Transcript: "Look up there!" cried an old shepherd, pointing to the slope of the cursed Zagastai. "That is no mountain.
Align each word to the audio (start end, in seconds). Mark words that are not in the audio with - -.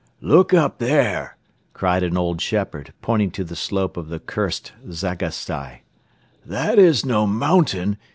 "Look 0.21 0.51
up 0.51 0.79
there!" 0.79 1.37
cried 1.73 2.01
an 2.01 2.17
old 2.17 2.41
shepherd, 2.41 2.91
pointing 3.03 3.29
to 3.33 3.43
the 3.43 3.55
slope 3.55 3.97
of 3.97 4.09
the 4.09 4.17
cursed 4.19 4.71
Zagastai. 4.89 5.81
"That 6.43 6.79
is 6.79 7.05
no 7.05 7.27
mountain. 7.27 7.97